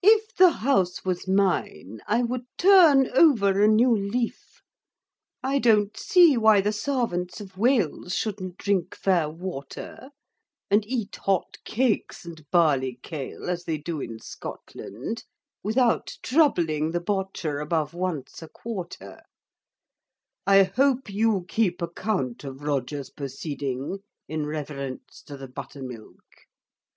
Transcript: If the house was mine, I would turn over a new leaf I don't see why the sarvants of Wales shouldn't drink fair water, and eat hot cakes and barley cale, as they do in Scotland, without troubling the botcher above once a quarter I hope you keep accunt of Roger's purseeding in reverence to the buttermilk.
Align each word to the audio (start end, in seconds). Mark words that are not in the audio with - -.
If 0.00 0.32
the 0.36 0.50
house 0.62 1.04
was 1.04 1.26
mine, 1.26 1.98
I 2.06 2.22
would 2.22 2.44
turn 2.56 3.10
over 3.16 3.60
a 3.60 3.66
new 3.66 3.90
leaf 3.92 4.62
I 5.42 5.58
don't 5.58 5.96
see 5.96 6.36
why 6.36 6.60
the 6.60 6.70
sarvants 6.72 7.40
of 7.40 7.58
Wales 7.58 8.14
shouldn't 8.14 8.58
drink 8.58 8.94
fair 8.94 9.28
water, 9.28 10.10
and 10.70 10.86
eat 10.86 11.16
hot 11.16 11.56
cakes 11.64 12.24
and 12.24 12.48
barley 12.52 13.00
cale, 13.02 13.50
as 13.50 13.64
they 13.64 13.76
do 13.76 14.00
in 14.00 14.20
Scotland, 14.20 15.24
without 15.64 16.16
troubling 16.22 16.92
the 16.92 17.00
botcher 17.00 17.58
above 17.58 17.92
once 17.92 18.40
a 18.40 18.46
quarter 18.48 19.20
I 20.46 20.62
hope 20.62 21.10
you 21.10 21.44
keep 21.48 21.82
accunt 21.82 22.44
of 22.44 22.62
Roger's 22.62 23.10
purseeding 23.10 23.98
in 24.28 24.46
reverence 24.46 25.24
to 25.26 25.36
the 25.36 25.48
buttermilk. 25.48 26.22